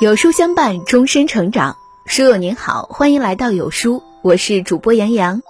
[0.00, 1.76] 有书相伴，终身成长。
[2.06, 5.42] 书友您好，欢迎来到有书，我是主播杨洋。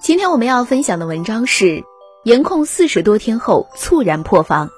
[0.00, 1.84] 今天我们要分享的文章是：
[2.24, 4.70] 严控四十多天后猝然破防，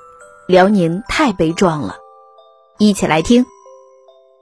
[0.48, 1.96] 辽宁太悲壮了。
[2.78, 3.46] 一起来听。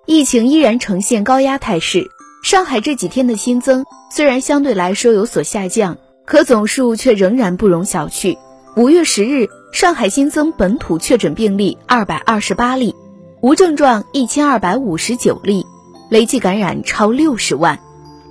[0.07, 2.11] 疫情依然呈现高压态势，
[2.43, 8.39] 上海这几天的新增虽然相对来说有所下降，可总数却仍然不容小觑。
[8.75, 12.95] 五月十日，上海新增本土确诊病例二百二十八例。
[13.43, 15.67] 无症状一千二百五十九例，
[16.09, 17.79] 累计感染超六十万。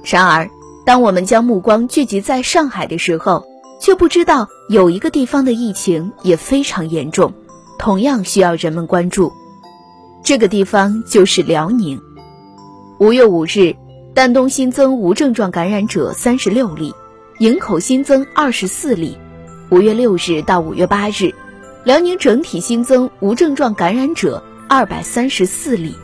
[0.04, 0.50] 然而，
[0.84, 3.46] 当我们将目光聚集在上海的时候，
[3.80, 7.32] 却不知道有一个地方的疫情也非常严重，
[7.78, 9.32] 同样需要人们关注。
[10.24, 12.02] 这个地方就是辽宁。
[12.98, 13.76] 五月五日，
[14.16, 16.96] 丹东新增无症状感染者三十六例，
[17.38, 19.16] 营口新增二十四例。
[19.72, 21.34] 五月六日到五月八日，
[21.86, 24.44] 辽宁整体新增无症状感染者。
[24.68, 25.96] 二百三十四例，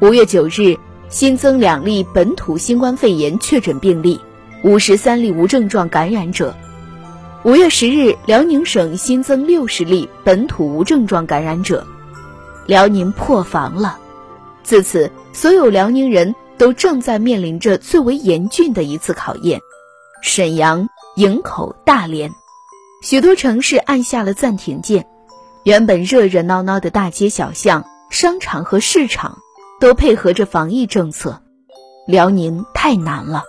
[0.00, 0.78] 五月九日
[1.10, 4.18] 新增两例本土新冠肺炎确诊病例，
[4.64, 6.54] 五十三例无症状感染者。
[7.42, 11.86] 五月十日，辽宁省新增六十例本土无症状感染者，
[12.66, 13.98] 辽宁破防了。
[14.62, 19.60] 自此，所有辽宁人都正在面临着最为严峻的一次考验。
[20.22, 22.32] 沈阳、营口、大连，
[23.02, 25.04] 许多城市按下了暂停键，
[25.64, 27.84] 原本热热闹闹的大街小巷。
[28.10, 29.38] 商场和市场
[29.80, 31.40] 都配合着防疫政策，
[32.06, 33.42] 辽宁太难了。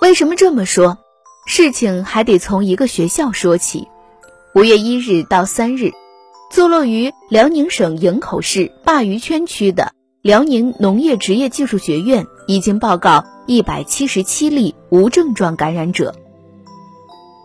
[0.00, 0.96] 为什么这么说？
[1.46, 3.88] 事情还得从一个学校说起。
[4.54, 5.92] 五月一日到三日，
[6.50, 16.14] 坐落于辽宁省营口市鲅鱼圈区的辽宁农业职业技术学院已经报告一百七十七例无症状感染者。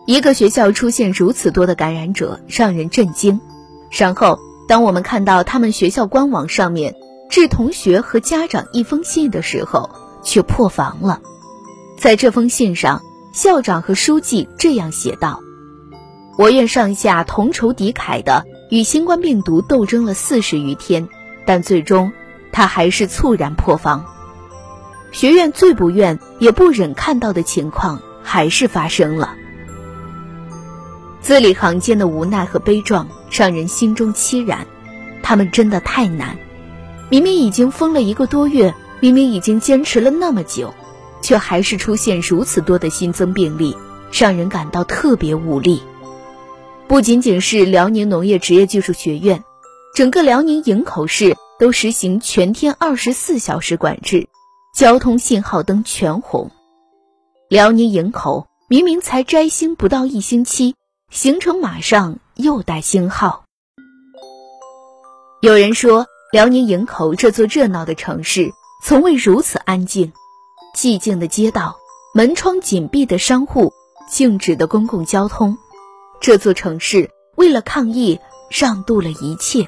[0.06, 3.40] 一个学校出现如此多的感染者，让人震惊。
[3.90, 4.38] 然后。
[4.68, 6.94] 当我们看到他们学校官网上面
[7.28, 9.90] 致同学和家长一封信的时候，
[10.22, 11.20] 却破防了。
[11.98, 13.02] 在这封信上，
[13.34, 15.40] 校长和书记这样写道
[16.38, 21.06] ：“我院上下同仇敌忾的与新冠病毒斗争了四十余天，
[21.44, 22.12] 但最终，
[22.52, 24.06] 他还是猝然破防。
[25.10, 29.34] 学院最不愿也不忍看到的情况，还是发生了。”
[31.22, 34.66] 字里行间的无奈和悲壮，让人心中凄然。
[35.22, 36.36] 他们真的太难，
[37.08, 40.74] 明明已经封了一个多月，明明已经坚持了那么久，
[41.22, 43.76] 却还是出现如此多的新增病例，
[44.12, 45.80] 让人感到特别无力。
[46.88, 49.44] 不仅仅是辽宁农业职业技术学院，
[49.94, 54.28] 整个辽宁营口市都实行全天二十四小时管制，
[54.74, 56.50] 交通信号灯全红。
[57.48, 60.74] 辽宁营口明明才摘星不到一星期。
[61.12, 63.44] 行程马上又带星号。
[65.42, 68.50] 有人说，辽宁营口这座热闹的城市
[68.82, 70.14] 从未如此安静，
[70.74, 71.76] 寂静的街道，
[72.14, 73.74] 门窗紧闭的商户，
[74.08, 75.58] 静止的公共交通。
[76.18, 78.18] 这座城市为了抗疫，
[78.48, 79.66] 让渡了一切。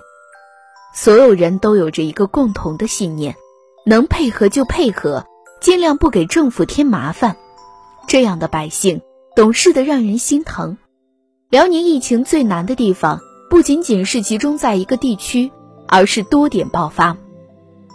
[0.94, 3.37] 所有人都有着一个共同的信念：
[3.84, 5.27] 能配合就配合，
[5.60, 7.37] 尽量不给政府添麻烦。
[8.09, 9.03] 这样的百姓，
[9.37, 10.78] 懂事的让人心疼。
[11.54, 15.53] 辽宁疫情最难的地方，不仅仅是集中在一个地区，
[15.87, 17.16] 而是多点爆发。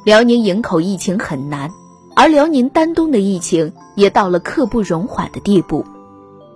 [0.06, 1.70] 辽宁营口疫情很难，
[2.16, 5.86] 而辽宁丹东的疫情也到了刻不容缓的地步。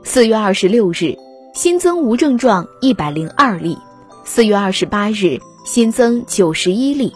[0.05, 1.17] 四月二十六日
[1.53, 3.77] 新增无症状一百零二例，
[4.23, 7.11] 四月二十八日新增九十一例，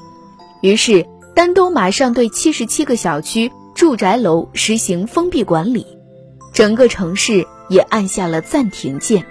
[0.60, 5.88] 于是丹东马上对七十七个小区住宅楼实行封闭管理，
[6.52, 9.26] 整个城市也按下了暂停键。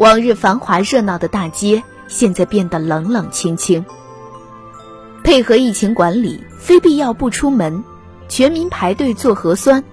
[0.00, 3.84] 往日繁华热闹的大街，现在变得冷冷清清。
[5.22, 7.84] 配合疫情管理，非必要不出门，
[8.26, 9.84] 全民排队做核酸。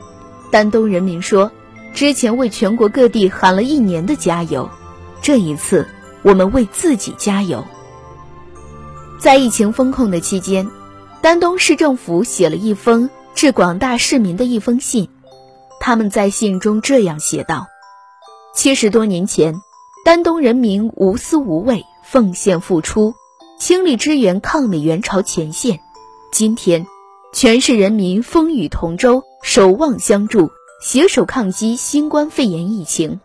[0.49, 1.51] 丹东人民说
[1.93, 4.69] ：“之前为全国各地喊了一年的加油，
[5.21, 5.85] 这一次
[6.21, 7.65] 我们为自己加油。”
[9.19, 10.69] 在疫情封控的期间，
[11.19, 15.09] 丹东市政府写了一封致广大市民的一封信。
[15.81, 17.67] 他们在信中这样写道
[18.55, 19.61] ：“七十多年前。”
[20.07, 23.13] 丹东人民无私无畏、奉献付出，
[23.59, 25.81] 倾力支援抗美援朝前线。
[26.31, 26.87] 今天，
[27.33, 30.49] 全市人民风雨同舟，守望相助，
[30.81, 33.19] 携手抗击新冠肺炎疫情。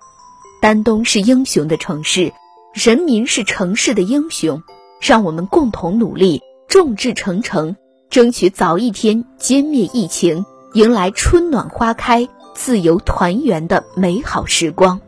[0.61, 2.32] 丹东是英雄的城市，
[2.75, 4.61] 人民是城市的英雄。
[5.00, 7.76] 让我们共同努力，众志成城，
[8.11, 10.44] 争取早一天歼灭疫情，
[10.75, 15.00] 迎来春暖花开、自由团圆的美好时光。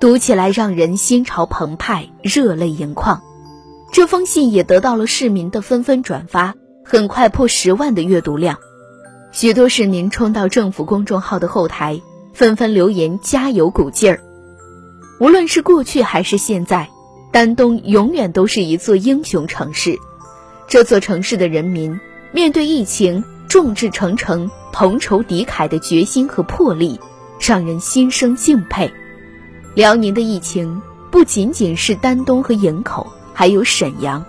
[0.00, 3.20] 读起来让人心潮澎湃、热泪盈眶。
[3.90, 6.54] 这封信也得到了市民的纷纷转发，
[6.84, 8.58] 很快破十万的阅读量。
[9.32, 12.00] 许多市民冲到政府公众号的后台，
[12.32, 14.20] 纷纷留言加油鼓劲儿。
[15.18, 16.88] 无论是过去还是现在，
[17.32, 19.96] 丹东永远都是一座英雄城市。
[20.68, 21.98] 这座城市的人民
[22.30, 27.00] 面对疫情众志成城、同仇敌忾的决心和魄力，
[27.40, 28.92] 让人心生敬佩。
[29.78, 34.26] 辽宁的疫情不仅仅是丹东和营口，还有沈阳。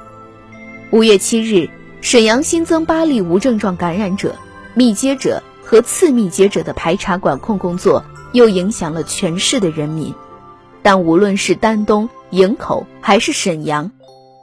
[0.92, 1.68] 五月七日，
[2.02, 4.36] 沈阳新增八例无症状感染者，
[4.76, 10.14] 密接者和次密接者的排查管控工作又影响了全市的人民。
[10.84, 13.92] 但无论是丹东、营口还是沈阳，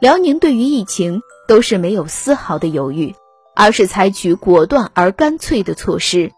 [0.00, 3.14] 辽宁对于疫情都是没有丝毫的犹豫，
[3.54, 6.32] 而是采取果断而干脆的措施。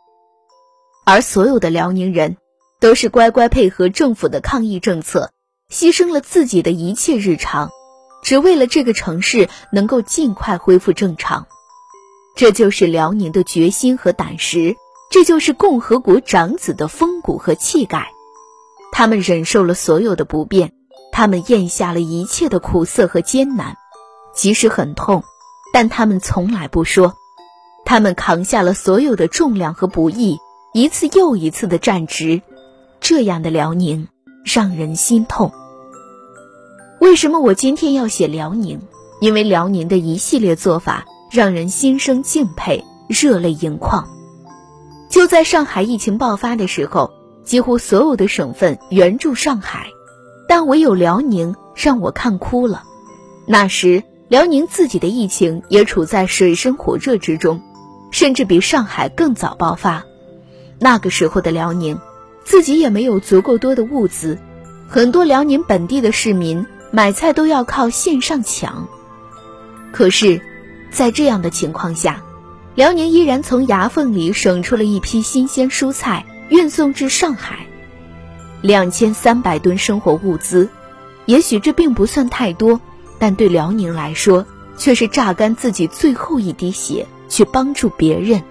[1.06, 2.36] 而所有的辽宁人。
[2.80, 5.32] 都是乖乖配合政府的抗疫政策，
[5.72, 7.70] 牺牲了自己的一切日常，
[8.22, 11.46] 只为了这个城市能够尽快恢复正常。
[12.36, 14.76] 这就是辽宁的决心和胆识，
[15.10, 18.12] 这就是共和国长子的风骨和气概。
[18.92, 20.72] 他们忍受了所有的不便，
[21.10, 23.76] 他们咽下了一切的苦涩和艰难，
[24.34, 25.24] 即使很痛，
[25.72, 27.16] 但他们从来不说。
[27.84, 30.38] 他们扛下了所有的重量和不易，
[30.72, 32.40] 一次又一次的站直。
[33.00, 34.08] 这样的辽宁
[34.44, 35.52] 让人心痛。
[37.00, 38.80] 为什么我今天要写辽宁？
[39.20, 44.08] 因为辽宁的一系列做法让人心生敬佩，热泪盈眶。
[45.08, 47.10] 就在上海疫情爆发的时候，
[47.44, 49.86] 几乎所有的省份援助上海，
[50.48, 52.84] 但唯有辽宁让我看哭了。
[53.46, 57.60] 那时，辽宁自己的疫情也处在水深火热之中，
[58.10, 60.04] 甚至比上海更早爆发。
[60.78, 61.98] 那个时候的辽宁。
[62.48, 64.38] 自己也没有足够多的物资，
[64.88, 68.88] 很多辽宁本地的市民买菜都要靠线上抢。
[69.92, 70.40] 可是，
[70.90, 72.22] 在这样的情况下，
[72.74, 77.66] 辽宁依然从牙缝里省出了一批新鲜蔬菜，运送至上海。
[78.62, 80.70] 两千三百吨生活物资，
[81.26, 82.80] 也许这并不算太多，
[83.18, 84.46] 但对辽宁来说，
[84.78, 88.42] 却是榨干自己最后一滴血去帮助别人。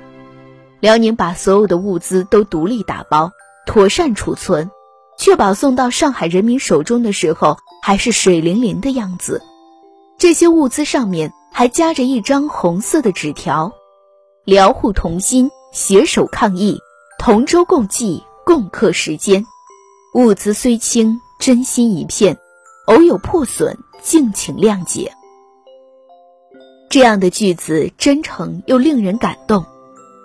[0.81, 3.31] 辽宁把所有的物资都独立打包。
[3.67, 4.71] 妥善储存，
[5.19, 9.43] 确保送到上海人民手中的时候还是水灵灵的样子。
[10.17, 13.73] 这些物资上面还夹着一张红色的纸条
[14.45, 16.79] ：“辽沪同心，携手抗疫，
[17.19, 19.45] 同舟共济，共克时艰。
[20.15, 22.37] 物资虽轻，真心一片，
[22.87, 25.11] 偶有破损，敬请谅解。”
[26.89, 29.65] 这样的句子真诚又令人感动，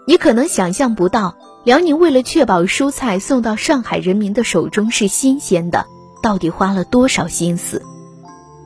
[0.06, 1.34] 你可能想象不到。
[1.64, 5.86] 辽宁为了确保蔬菜送到上海人民的手中是新鲜的，
[6.20, 7.80] 到底花了多少心思？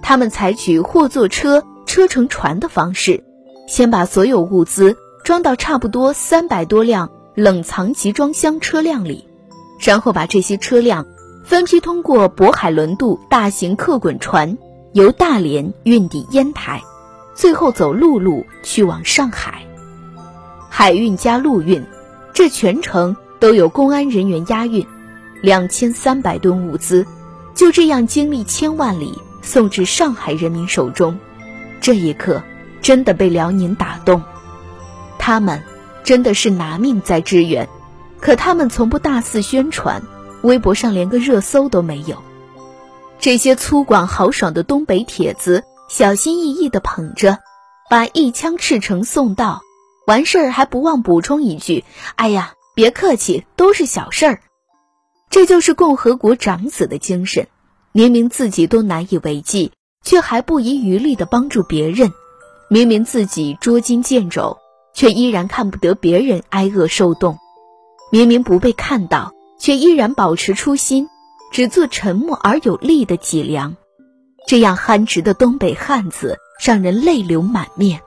[0.00, 3.22] 他们采取货坐车、车乘船的方式，
[3.68, 9.28] 先把所有物资装到差不多三百多辆冷藏集装箱车辆里，
[9.78, 11.06] 然后把这些车辆
[11.44, 14.56] 分批通过渤海轮渡大型客滚船，
[14.94, 16.82] 由大连运抵烟台，
[17.34, 19.66] 最后走陆路去往上海。
[20.70, 21.84] 海运加陆运。
[22.36, 24.86] 这全程都有公安人员押运，
[25.40, 27.06] 两千三百吨物资，
[27.54, 31.18] 就这样经历千万里送至上海人民手中。
[31.80, 32.42] 这一刻，
[32.82, 34.22] 真的被辽宁打动。
[35.18, 35.62] 他们
[36.04, 37.70] 真的是拿命在支援，
[38.20, 40.02] 可他们从不大肆宣传，
[40.42, 42.22] 微博上连个热搜都没有。
[43.18, 47.38] 这些粗犷豪爽的东北帖子，小心翼翼地捧着，
[47.88, 49.62] 把一枪赤诚送到。
[50.06, 51.84] 完事儿还不忘补充一句
[52.14, 54.40] ：“哎呀，别客气，都是小事儿。”
[55.30, 57.48] 这就是共和国长子的精神。
[57.90, 59.72] 明明自己都难以为继，
[60.04, 62.10] 却还不遗余力地帮助别人；
[62.68, 64.58] 明明自己捉襟见肘，
[64.94, 67.36] 却依然看不得别人挨饿受冻；
[68.12, 71.08] 明明不被看到，却依然保持初心，
[71.50, 73.76] 只做沉默而有力的脊梁。
[74.46, 78.02] 这样憨直的东北汉子，让人泪流满面。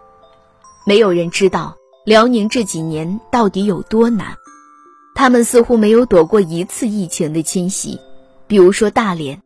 [0.86, 1.79] 没有人知道。
[2.10, 4.30] 辽宁这几年到底有多难？
[5.14, 8.00] 他们似乎没有躲过一次疫情的侵袭。
[8.48, 9.40] 比如说大连，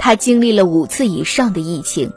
[0.00, 2.10] 他经历了五次以上的疫情，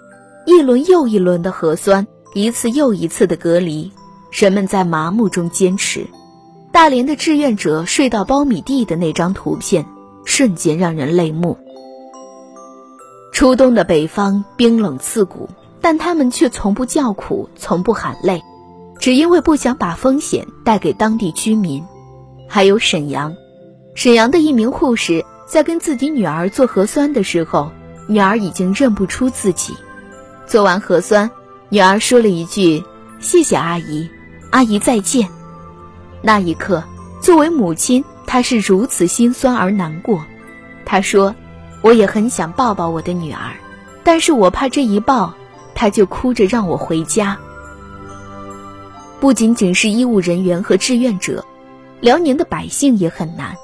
[0.47, 3.91] 一轮又一轮的核酸，一次又一次的隔离，
[4.31, 6.03] 人们在麻木中坚持。
[6.71, 9.85] 大连的志愿者睡到苞米地的那张图片，
[10.25, 11.55] 瞬间让人泪目。
[13.31, 15.47] 初冬的北方冰冷刺骨，
[15.79, 18.41] 但他们却从不叫苦，从不喊累。
[19.01, 21.83] 只因为不想把风险带给当地居民，
[22.47, 23.35] 还有沈阳，
[23.95, 27.71] 沈阳的一名护士在跟自己女儿做核酸的时候，
[28.07, 29.73] 女儿已经认不出自己。
[30.45, 31.31] 做完核酸，
[31.69, 32.83] 女儿说了一句
[33.19, 34.07] ：“谢谢阿姨，
[34.51, 35.27] 阿姨再见。”
[36.21, 36.83] 那一刻，
[37.21, 40.23] 作为母亲，她是如此心酸而难过。
[40.85, 41.33] 她说
[41.81, 43.55] ：“我也很想抱抱我的女儿，
[44.03, 45.33] 但是我怕这一抱，
[45.73, 47.39] 她就哭着让我回家。”
[49.21, 51.45] 不仅仅是医务人员和志愿者，
[51.99, 53.55] 辽宁的百姓也很难。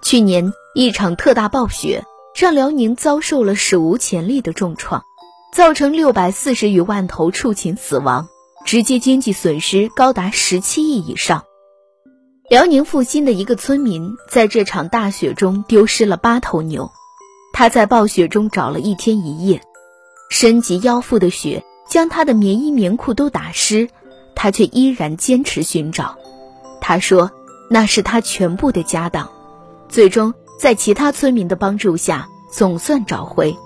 [0.00, 2.02] 去年一场特大暴雪，
[2.34, 5.02] 让辽宁遭受了史无前例的重创，
[5.52, 8.28] 造成六百四十余万头畜禽死亡，
[8.64, 11.44] 直接经济损失高达十七亿以上。
[12.48, 16.90] 辽宁阜新的一个村民在这场大雪中丢失了八头牛，
[17.52, 19.60] 他在暴雪中找了一天一夜，
[20.30, 23.90] 深及腰腹的雪将他的棉衣棉裤都打湿，
[24.38, 26.16] 他却依然坚持寻找。
[26.80, 27.30] 他说
[27.68, 29.28] 那是他全部的家当。
[29.88, 33.56] 最终在其他村民的帮助下，总算找回。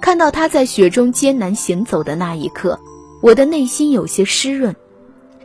[0.00, 2.80] 看到他在雪中艰难行走的那一刻，
[3.20, 4.74] 我的内心有些湿润。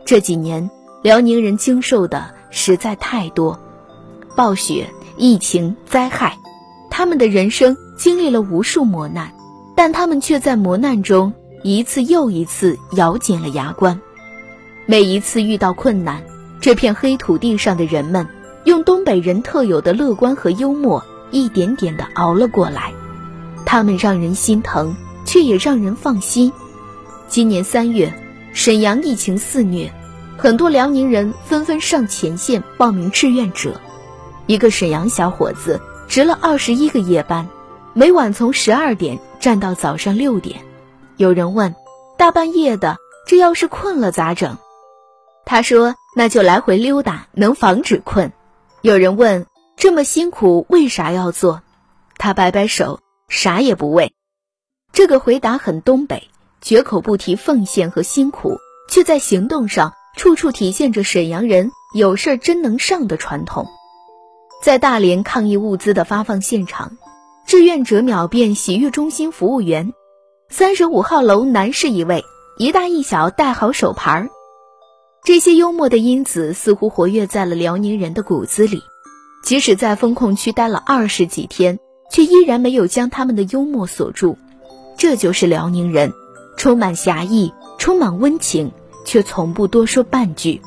[0.04, 0.70] 这几年，
[1.02, 2.34] 辽宁人经受的。
[2.50, 3.60] 实在太多，
[4.34, 4.88] 暴雪、
[5.18, 6.38] 疫情、灾害，
[6.90, 9.34] 他们的人生经历了无数磨难，
[9.76, 14.00] 但他们却在磨难中一次又一次咬紧了牙关。
[14.90, 16.24] 每一次遇到困难，
[16.62, 18.26] 这片黑土地上的人们
[18.64, 22.90] 用东北人特有的乐观和幽默，一点点地熬了过来。
[23.66, 26.50] 他们让人心疼，却也让人放心。
[27.28, 28.10] 今年三月，
[28.54, 29.92] 沈阳疫情肆虐。
[30.38, 33.78] 很多辽宁人纷纷上前线报名志愿者。
[34.46, 35.78] 一个沈阳小伙子
[36.08, 37.46] 值了二十一个夜班，
[37.92, 40.60] 每晚从十二点站到早上六点。
[41.18, 41.74] 有人问
[42.16, 44.56] ：“大半夜的，这要是困了咋整？”
[45.50, 48.32] 他说：“那就来回溜达，能防止困。”
[48.82, 49.46] 有人问
[49.78, 51.62] ：“这么辛苦，为啥要做？”
[52.18, 53.00] 他摆摆手
[53.30, 54.12] ：“啥也不为。”
[54.92, 56.28] 这个回答很东北，
[56.60, 58.58] 绝口不提奉献和辛苦，
[58.90, 59.94] 却在行动上。
[60.18, 63.68] 处处体现着沈阳人有事真能上的传统。
[64.62, 66.98] 在大连抗疫物资的发放现场，
[67.46, 69.94] 志愿者秒变洗浴中心服务员。
[70.50, 72.22] 三十五号楼男士一位，
[72.58, 74.28] 一大一小戴好手牌儿。
[75.24, 78.82] 这些幽默的因子似乎活跃在了辽宁人的骨子里，
[79.44, 81.78] 即使在封控区待了二十几天，
[82.10, 84.38] 却依然没有将他们的幽默锁住。
[84.96, 86.12] 这就是辽宁人，
[86.56, 88.72] 充满侠义，充满温情。
[89.04, 90.60] 却从不多说半句。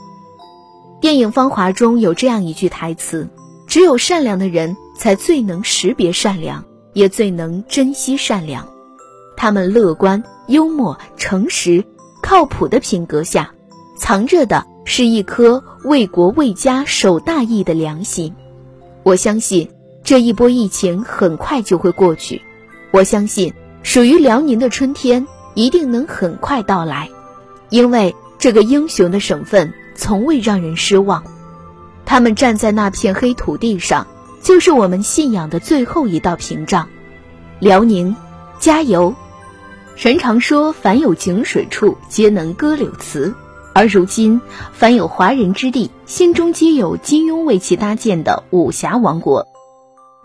[0.99, 3.29] 电影《芳华》中有这样一句台词
[3.69, 8.67] ：“只有善良的人才最能识别善良，也最能珍惜善良。
[9.37, 11.85] 他们乐观、幽默、诚实、
[12.23, 13.53] 靠谱的品格下，
[14.01, 18.33] 藏着的是一颗为国为家守大义的良心。
[19.03, 19.69] 我相信
[20.03, 22.41] 这一波疫情很快就会过去，
[22.89, 23.53] 我相信
[23.83, 27.09] 属于辽宁的春天一定能很快到来，
[27.69, 31.23] 因为。”这个英雄的省份从未让人失望，
[32.07, 34.07] 他们站在那片黑土地上，
[34.41, 36.89] 就是我们信仰的最后一道屏障。
[37.59, 38.15] 辽宁，
[38.57, 39.13] 加油！
[39.95, 43.31] 人常说，凡有井水处，皆能歌柳词。
[43.73, 44.41] 而如今，
[44.73, 49.47] 凡有华人之地，心中皆有金庸为其搭建的武侠王国。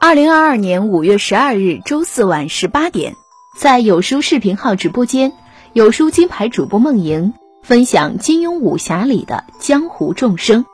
[0.00, 3.14] 二零二二年五月十二日周四晚十八点，
[3.58, 5.32] 在有书视频号直播间，
[5.72, 7.34] 有书金牌主播梦莹。
[7.62, 10.64] 分享金庸武侠里的江湖众生，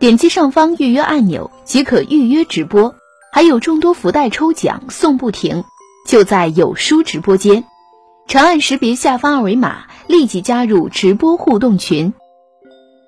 [0.00, 2.96] 点击上方预约按钮即可预约直播，
[3.32, 5.62] 还有众多福袋抽奖送不停，
[6.08, 7.64] 就在有书直播间，
[8.28, 12.12] 长按识别下方二维码，立即加入直播互动群。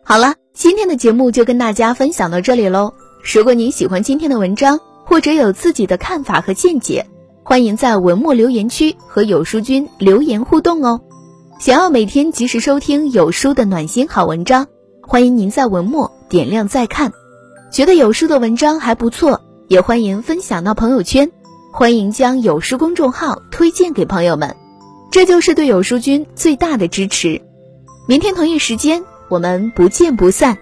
[0.02, 2.94] 好了，今天的节目就跟大家分享到这里喽。
[3.34, 7.06] 如果您喜欢今天的文章，或者有自己的看法和见解，
[7.44, 11.02] 欢迎在文末留言区和有书君留言互动哦。
[11.58, 14.68] 想要每天及时收听有书的暖心好文章，
[15.02, 17.12] 欢迎您在文末点亮再看。
[17.70, 21.30] 觉得有书的文章还不错，也欢迎分享到朋友圈。
[21.74, 24.56] 欢迎将有书公众号推荐给朋友们，
[25.10, 27.42] 这就是对有书君最大的支持。
[28.06, 30.58] 明天同一时间，我们不见不散。